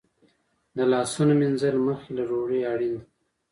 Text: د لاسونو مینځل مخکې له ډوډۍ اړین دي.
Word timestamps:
د 0.75 0.79
لاسونو 0.91 1.33
مینځل 1.39 1.75
مخکې 1.87 2.09
له 2.17 2.23
ډوډۍ 2.29 2.61
اړین 2.71 2.93
دي. 2.99 3.03